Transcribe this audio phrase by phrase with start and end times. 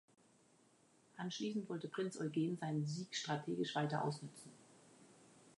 [1.17, 4.49] Anschließend wollte Prinz Eugen seinen Sieg strategisch weiter ausnützen.